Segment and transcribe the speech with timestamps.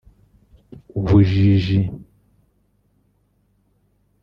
[0.99, 1.79] ubujiji